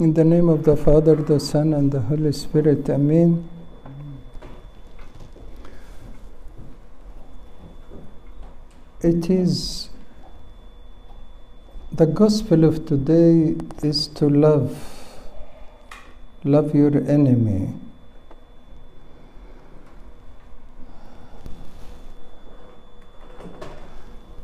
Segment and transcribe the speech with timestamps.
[0.00, 3.46] In the name of the Father, the Son, and the Holy Spirit, Amen.
[9.02, 9.90] It is
[11.92, 14.74] the gospel of today is to love,
[16.44, 17.74] love your enemy.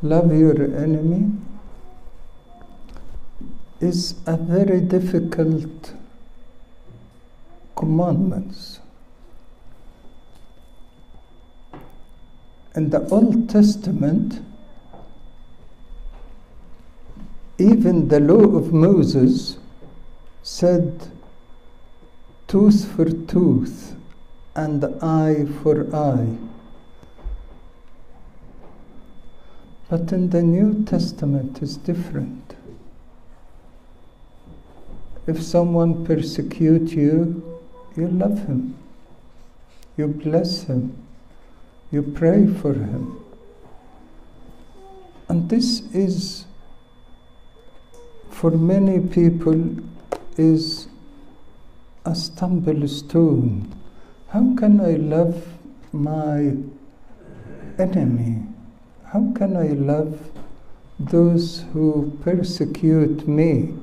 [0.03, 1.46] Love your enemy
[3.79, 5.93] is a very difficult
[7.75, 8.79] commandment.
[12.75, 14.41] In the Old Testament,
[17.57, 19.57] even the law of Moses
[20.43, 21.11] said
[22.47, 23.95] tooth for tooth
[24.55, 26.37] and eye for eye.
[29.89, 32.56] But in the New Testament it's different.
[35.27, 37.43] If someone persecute you,
[37.97, 38.77] you love him.
[39.97, 40.95] You bless him.
[41.91, 43.19] You pray for him.
[45.27, 46.45] And this is
[48.29, 49.75] for many people
[50.37, 50.87] is
[52.05, 53.73] a stumbling stone.
[54.29, 55.43] How can I love
[55.91, 56.55] my
[57.79, 58.43] enemy?
[59.05, 60.31] How can I love
[60.99, 63.73] those who persecute me?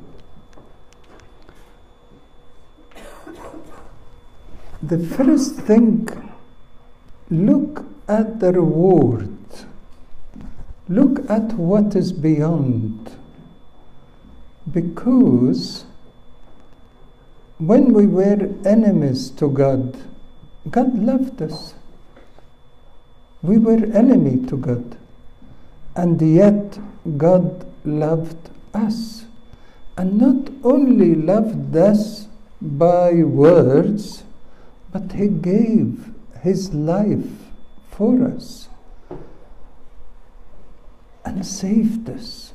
[4.87, 6.07] The first thing,
[7.31, 9.31] look at the reward.
[10.91, 13.17] Look at what is beyond.
[14.71, 15.87] Because
[17.57, 19.97] when we were enemies to God,
[20.71, 21.75] God loved us.
[23.41, 24.99] We were enemy to God.
[25.97, 26.79] And yet
[27.17, 29.25] God loved us.
[29.97, 32.29] And not only loved us
[32.61, 34.25] by words,
[34.95, 37.51] but He gave His life
[37.91, 38.69] for us
[41.25, 42.53] and saved us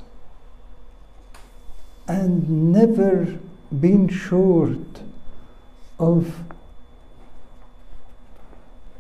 [2.08, 3.38] and never
[3.78, 5.02] been short
[6.00, 6.44] of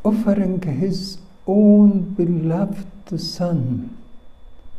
[0.03, 3.97] offering His own beloved Son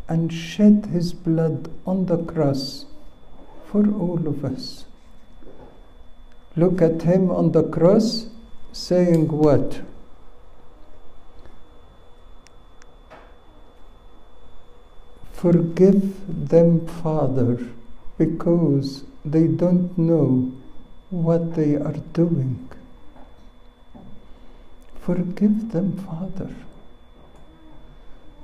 [0.06, 2.84] and shed His blood on the cross
[3.64, 4.84] for all of us.
[6.56, 8.26] Look at Him on the cross
[8.72, 9.81] saying what?
[15.32, 17.66] Forgive them, Father,
[18.19, 20.53] because they don't know
[21.09, 22.69] what they are doing.
[25.00, 26.54] Forgive them, Father.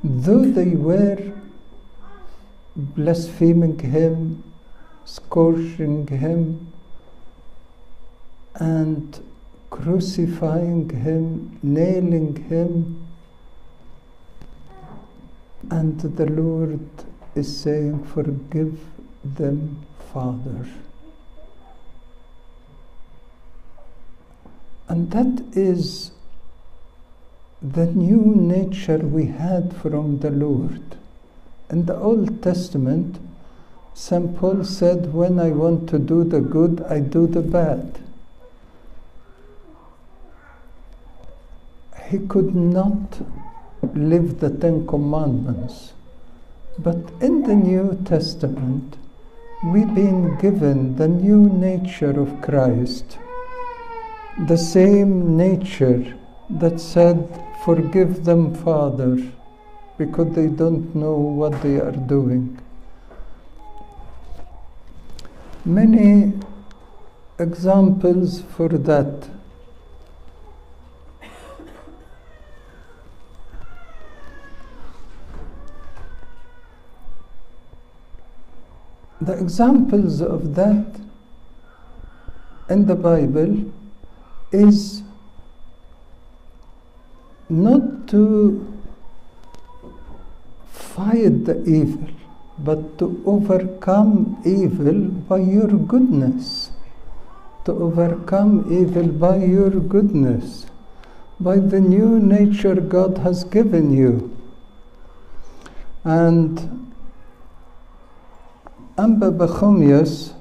[0.03, 1.33] Though they were
[2.75, 4.43] blaspheming Him,
[5.05, 6.73] scourging Him,
[8.55, 9.21] and
[9.71, 13.07] crucifying him, nailing him,
[15.71, 16.89] and the Lord
[17.35, 18.79] is saying, Forgive
[19.25, 20.67] them, Father.
[24.89, 26.13] And that is
[27.61, 30.97] the new nature we had from the Lord.
[31.69, 33.19] In the Old Testament,
[33.95, 34.37] St.
[34.37, 38.06] Paul said, When I want to do the good, I do the bad.
[42.09, 43.21] He could not
[43.95, 45.93] live the Ten Commandments.
[46.79, 48.97] But in the New Testament,
[49.65, 53.19] we've been given the new nature of Christ,
[54.47, 56.17] the same nature
[56.51, 59.17] that said, Forgive them, Father,
[59.99, 62.61] because they don't know what they are doing.
[65.65, 66.35] Many
[67.39, 69.36] examples for that.
[79.21, 81.01] The examples of that
[82.69, 83.73] in the Bible
[84.53, 85.03] is
[87.49, 88.83] not to
[90.69, 92.09] fight the evil,
[92.59, 96.71] but to overcome evil by your goodness.
[97.65, 100.67] To overcome evil by your goodness,
[101.41, 104.37] by the new nature God has given you.
[106.05, 106.86] And
[108.99, 110.33] Amba Bachomius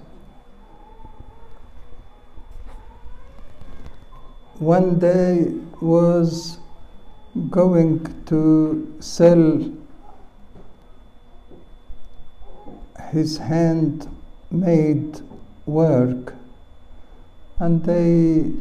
[4.60, 6.58] one day was
[7.50, 9.74] going to sell
[13.12, 15.20] his handmade
[15.66, 16.34] work
[17.60, 18.54] and they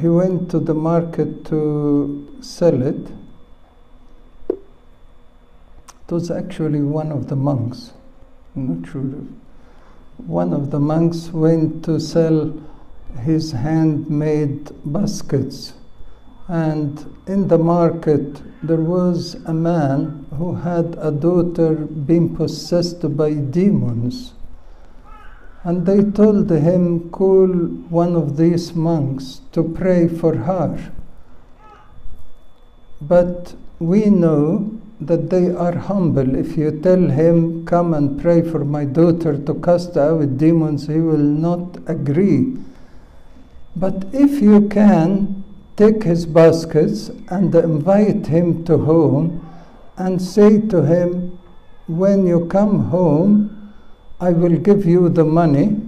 [0.00, 3.21] he went to the market to sell it.
[6.12, 7.92] Was actually one of the monks.
[8.54, 9.24] Not sure.
[10.18, 12.52] One of the monks went to sell
[13.20, 15.72] his handmade baskets.
[16.48, 23.32] And in the market, there was a man who had a daughter being possessed by
[23.32, 24.34] demons.
[25.64, 27.46] And they told him, call
[27.88, 30.92] one of these monks to pray for her.
[33.00, 36.34] But we know that they are humble.
[36.36, 41.00] If you tell him, come and pray for my daughter to cast out demons, he
[41.00, 42.56] will not agree.
[43.76, 45.42] But if you can,
[45.76, 49.46] take his baskets and invite him to home
[49.96, 51.38] and say to him,
[51.86, 53.72] when you come home,
[54.20, 55.80] I will give you the money.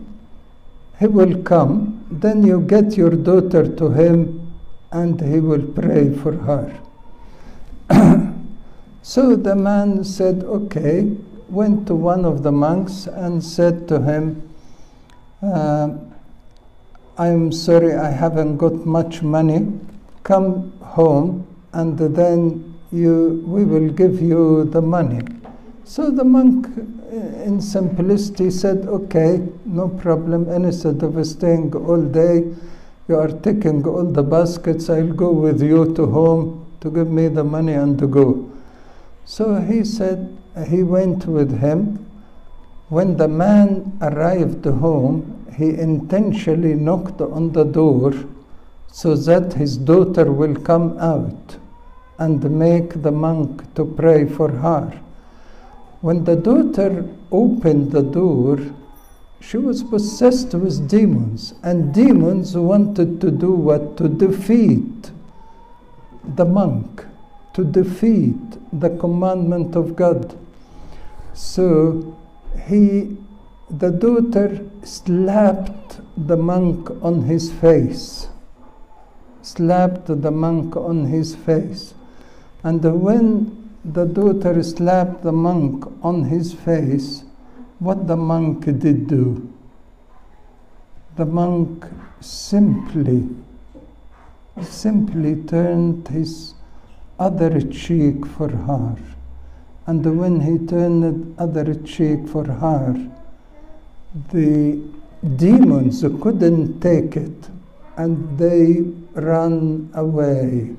[0.99, 2.05] He will come.
[2.11, 4.53] Then you get your daughter to him
[4.91, 6.81] and he will pray for her.
[9.05, 11.15] So the man said, okay,
[11.51, 14.51] went to one of the monks and said to him,
[15.43, 15.91] uh,
[17.19, 19.79] I'm sorry, I haven't got much money.
[20.23, 25.21] Come home, and then you, we will give you the money.
[25.85, 26.67] So the monk,
[27.45, 30.49] in simplicity, said, Okay, no problem.
[30.49, 32.55] Instead of staying all day,
[33.09, 34.89] you are taking all the baskets.
[34.89, 38.54] I'll go with you to home to give me the money and to go.
[39.25, 40.37] So he said,
[40.69, 42.07] he went with him.
[42.89, 48.13] When the man arrived home, he intentionally knocked on the door
[48.89, 51.57] so that his daughter will come out
[52.19, 55.01] and make the monk to pray for her.
[56.01, 58.59] When the daughter opened the door,
[59.41, 63.97] she was possessed with demons, and demons wanted to do what?
[63.97, 65.11] To defeat
[66.37, 67.05] the monk,
[67.55, 68.37] to defeat
[68.73, 70.39] the commandment of God.
[71.33, 72.19] So
[72.69, 73.17] he
[73.71, 78.29] the daughter slapped the monk on his face,
[79.43, 81.95] slapped the monk on his face.
[82.63, 87.25] And when the daughter slapped the monk on his face,
[87.79, 89.53] what the monk did do?
[91.17, 91.87] The monk
[92.21, 93.29] simply,
[94.61, 96.55] simply turned his
[97.19, 98.97] other cheek for her.
[99.87, 103.11] And when he turned other cheek for her,
[104.33, 104.81] the
[105.37, 107.49] demons couldn't take it
[107.97, 108.83] and they
[109.15, 110.75] ran away.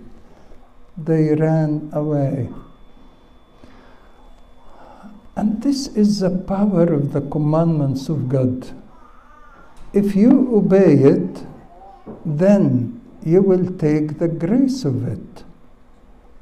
[0.98, 2.50] They ran away.
[5.36, 8.72] And this is the power of the commandments of God.
[9.94, 11.46] If you obey it,
[12.26, 15.45] then you will take the grace of it.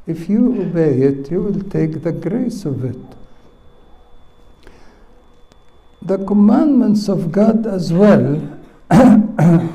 [0.06, 2.98] If you obey it, you will take the grace of it
[6.06, 8.60] the commandments of God as well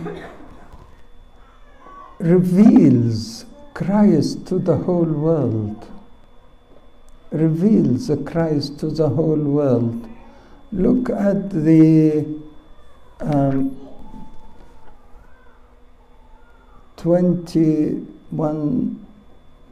[2.19, 5.87] reveals Christ to the whole world.
[7.31, 10.07] Reveals Christ to the whole world.
[10.71, 12.27] Look at the
[13.21, 13.77] um,
[16.97, 19.07] 21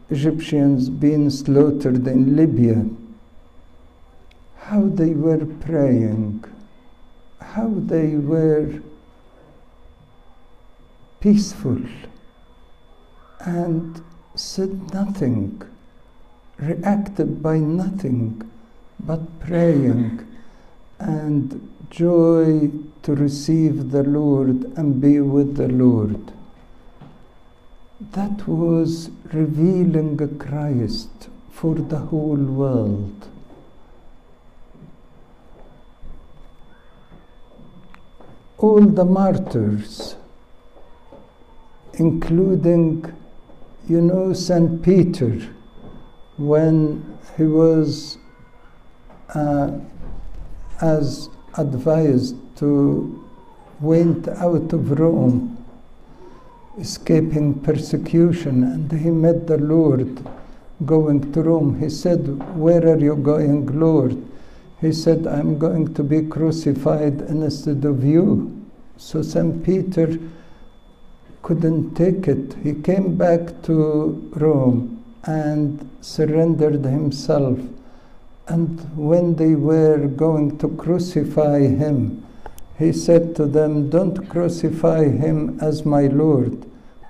[0.08, 2.86] Egyptians being slaughtered in Libya.
[4.56, 6.44] How they were praying,
[7.40, 8.80] how they were
[11.20, 11.80] peaceful.
[13.40, 14.02] And
[14.34, 15.62] said nothing,
[16.58, 18.48] reacted by nothing
[19.00, 20.26] but praying.
[20.98, 22.70] And joy
[23.02, 26.32] to receive the Lord and be with the Lord.
[28.12, 33.28] That was revealing Christ for the whole world.
[38.58, 40.16] all the martyrs,
[41.94, 43.04] including,
[43.86, 44.82] you know, St.
[44.82, 45.38] Peter,
[46.38, 48.18] when he was
[49.34, 49.78] uh,
[50.80, 53.22] as advised to
[53.80, 55.55] went out of Rome,
[56.78, 60.26] escaping persecution, and he met the Lord
[60.84, 61.80] going to Rome.
[61.80, 64.22] He said, Where are you going, Lord?
[64.80, 68.66] He said, I'm going to be crucified instead of you.
[68.98, 69.64] So St.
[69.64, 70.18] Peter
[71.42, 72.54] couldn't take it.
[72.62, 77.58] He came back to Rome and surrendered himself
[78.48, 82.24] And when they were going to crucify him,
[82.78, 86.65] he said to them, Don't crucify him as my Lord,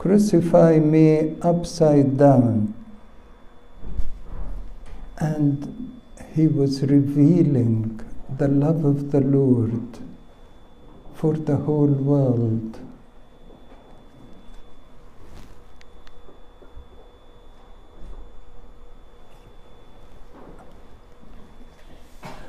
[0.07, 2.73] crucify me upside down.
[5.19, 6.01] And
[6.33, 8.01] he was revealing
[8.39, 9.99] the love of the Lord
[11.15, 12.79] for the whole world.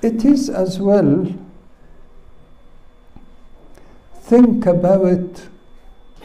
[0.03, 1.33] It is as well,
[4.21, 5.47] think about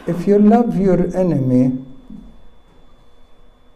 [0.07, 1.79] if you love your enemy,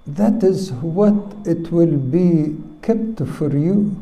[0.06, 3.96] that is what it will be kept for you.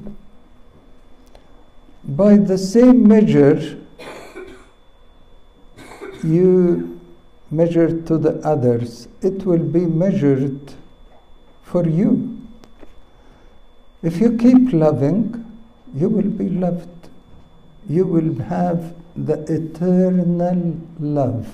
[2.05, 3.79] By the same measure,
[6.23, 7.01] you
[7.51, 10.75] measure to the others, it will be measured
[11.63, 12.41] for you.
[14.03, 15.45] If you keep loving,
[15.95, 16.89] you will be loved.
[17.89, 21.47] You will have the eternal love,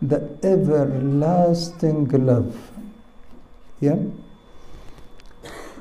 [0.00, 2.70] the everlasting love.
[3.80, 3.98] Yeah?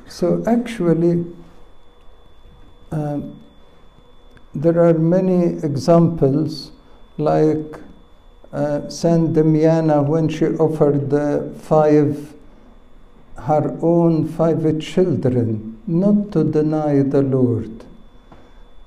[0.07, 1.25] So actually,
[2.91, 3.41] um,
[4.53, 6.71] there are many examples
[7.17, 7.79] like
[8.53, 12.33] uh, Saint Damiana when she offered the five
[13.37, 17.83] her own five children not to deny the Lord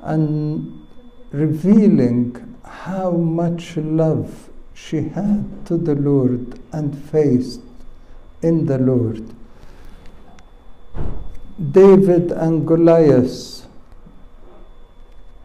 [0.00, 0.86] and
[1.30, 7.60] revealing how much love she had to the Lord and faith
[8.42, 9.34] in the Lord.
[11.72, 13.66] David and Goliath,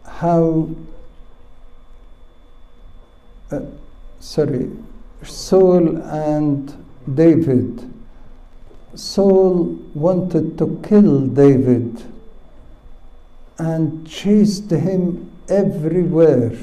[0.06, 0.70] how,
[3.50, 3.60] uh,
[4.20, 4.70] sorry,
[5.22, 6.72] Saul and
[7.12, 7.90] David.
[8.94, 9.64] Saul
[9.94, 12.02] wanted to kill David
[13.58, 16.56] and chased him everywhere,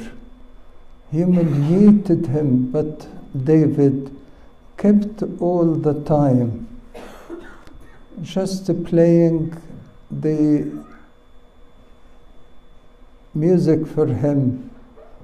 [1.12, 3.08] humiliated him, but
[3.46, 4.16] David
[4.78, 6.68] kept all the time.
[8.22, 9.56] Just playing
[10.10, 10.72] the
[13.34, 14.70] music for him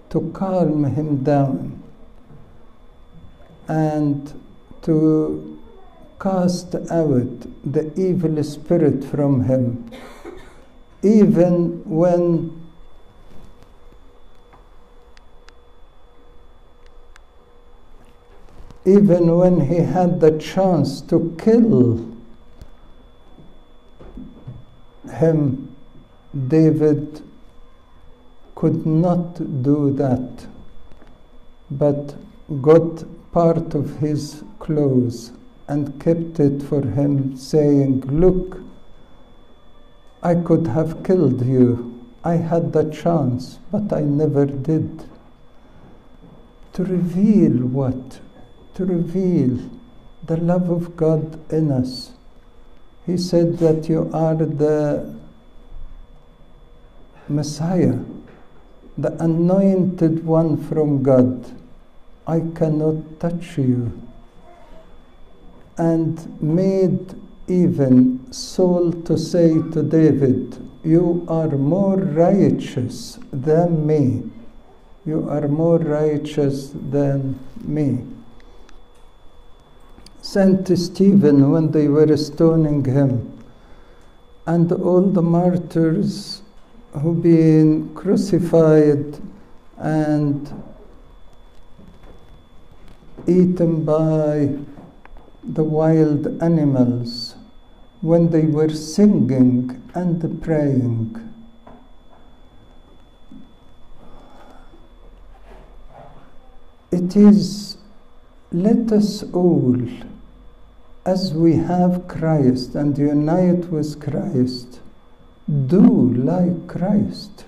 [0.10, 1.84] to calm him down
[3.68, 4.34] and
[4.82, 5.60] to
[6.20, 9.92] cast out the evil spirit from him,
[11.04, 12.57] even when
[18.88, 22.08] even when he had the chance to kill
[25.12, 25.76] him,
[26.48, 27.22] David
[28.56, 30.48] could not do that,
[31.70, 32.16] but
[32.62, 33.04] got
[33.34, 35.34] part of his clothes
[35.68, 38.62] and kept it for him, saying, Look,
[40.24, 42.06] I could have killed you.
[42.24, 45.04] I had the chance, but I never did.
[46.74, 48.22] To reveal what?
[48.78, 49.58] To reveal
[50.24, 52.12] the love of God in us.
[53.08, 55.16] He said that you are the
[57.28, 57.98] Messiah,
[58.96, 61.44] the anointed one from God.
[62.28, 64.00] I cannot touch you
[65.80, 67.16] and made
[67.48, 74.30] even Saul to say to David, You are more righteous than me.
[75.04, 78.17] You are more righteous than me.
[80.30, 83.32] Saint Stephen, when they were stoning him,
[84.46, 86.42] and all the martyrs
[87.02, 89.22] who been crucified
[89.78, 90.52] and
[93.26, 94.54] eaten by
[95.46, 97.36] the wild animals
[98.02, 101.16] when they were singing and praying.
[106.92, 107.78] It is,
[108.52, 109.78] let us all,
[111.08, 114.82] as we have Christ and unite with Christ,
[115.68, 117.46] do like Christ,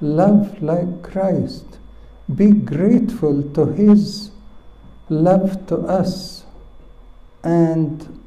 [0.00, 1.78] love like Christ,
[2.34, 4.32] be grateful to His
[5.08, 6.44] love to us
[7.44, 8.20] and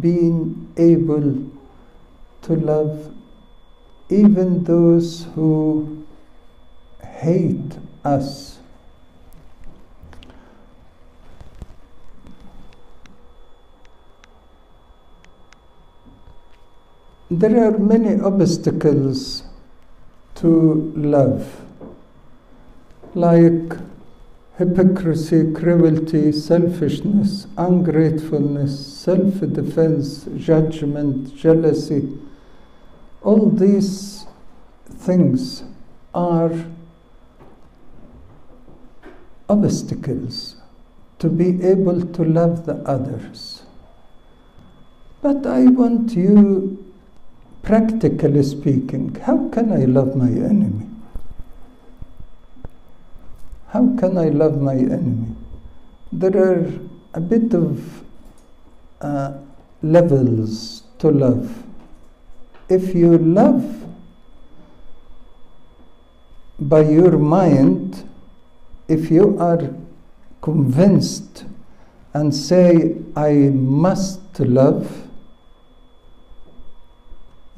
[0.00, 1.48] being able
[2.42, 3.14] to love
[4.08, 6.04] even those who
[7.02, 8.59] hate us.
[17.30, 19.44] There are many obstacles
[20.36, 21.62] to love,
[23.14, 23.72] like
[24.58, 32.18] hypocrisy, cruelty, selfishness, ungratefulness, self defense, judgment, jealousy,
[33.22, 34.26] All these
[34.88, 35.62] things
[36.14, 36.52] are
[39.48, 40.56] obstacles
[41.18, 43.62] to be able to love the others.
[45.22, 46.79] But I want you,
[47.62, 50.86] practically speaking, how can I love my enemy?
[53.68, 55.36] How can I love my enemy?
[56.12, 56.72] There are
[57.14, 58.04] a bit of
[59.00, 59.34] uh,
[59.82, 61.64] levels to love.
[62.68, 63.64] If you love
[66.58, 68.08] by your mind,
[68.88, 69.70] if you are
[70.40, 71.44] convinced
[72.12, 75.09] and say, I must love,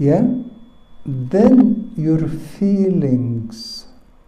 [0.03, 0.27] yeah,
[1.07, 2.27] then your
[2.59, 3.87] feelings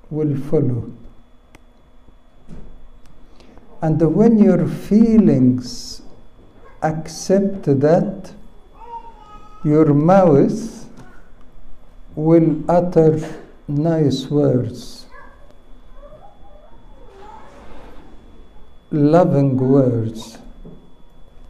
[0.09, 0.93] will follow.
[3.83, 6.03] And when your feelings
[6.81, 8.33] accept that,
[9.65, 10.89] your mouth
[12.15, 13.13] will utter
[13.67, 15.07] nice words,
[18.93, 20.39] loving words,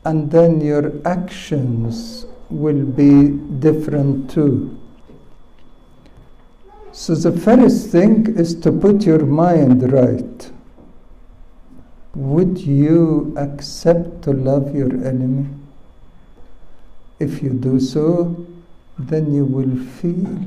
[0.07, 4.79] and then your actions will be different too.
[6.93, 10.51] So, the first thing is to put your mind right.
[12.15, 15.49] Would you accept to love your enemy?
[17.19, 18.47] If you do so,
[18.99, 20.39] then you will feel,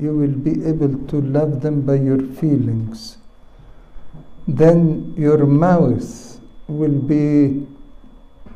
[0.00, 3.18] you will be able to love them by your feelings.
[4.48, 7.66] Then your mouth will be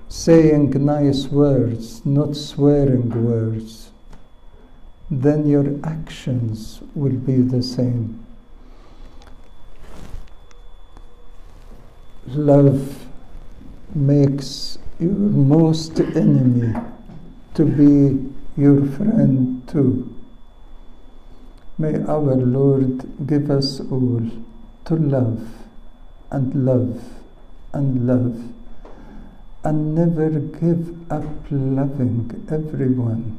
[0.09, 3.91] saying nice words, not swearing words.
[5.11, 8.27] Then your actions will be the same.
[12.35, 13.07] love
[13.95, 16.75] makes your most enemy
[17.55, 20.15] to be your friend too.
[21.79, 24.23] May our Lord give us all
[24.85, 25.49] to love
[26.31, 27.03] and love
[27.73, 28.58] and love
[29.65, 33.39] and never give up loving everyone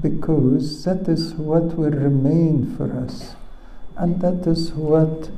[0.00, 3.36] because that is what will remain for us
[3.96, 5.30] and that is what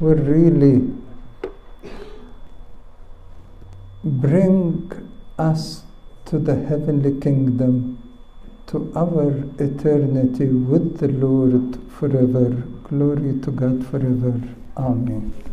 [0.00, 0.92] will really
[4.04, 4.90] bring
[5.38, 5.82] us
[6.26, 7.98] to the heavenly kingdom,
[8.66, 12.50] to our eternity with the Lord forever.
[12.84, 14.40] Glory to God forever.
[14.76, 15.44] Amen.